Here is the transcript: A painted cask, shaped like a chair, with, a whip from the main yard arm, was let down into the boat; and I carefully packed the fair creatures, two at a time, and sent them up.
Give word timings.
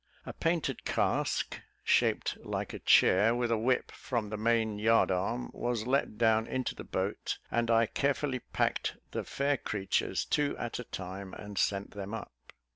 A 0.25 0.33
painted 0.33 0.83
cask, 0.83 1.61
shaped 1.83 2.35
like 2.43 2.73
a 2.73 2.79
chair, 2.79 3.35
with, 3.35 3.51
a 3.51 3.57
whip 3.59 3.91
from 3.91 4.31
the 4.31 4.35
main 4.35 4.79
yard 4.79 5.11
arm, 5.11 5.51
was 5.53 5.85
let 5.85 6.17
down 6.17 6.47
into 6.47 6.73
the 6.73 6.83
boat; 6.83 7.37
and 7.51 7.69
I 7.69 7.85
carefully 7.85 8.39
packed 8.39 8.97
the 9.11 9.23
fair 9.23 9.57
creatures, 9.57 10.25
two 10.25 10.57
at 10.57 10.79
a 10.79 10.85
time, 10.85 11.35
and 11.35 11.55
sent 11.55 11.91
them 11.91 12.15
up. 12.15 12.31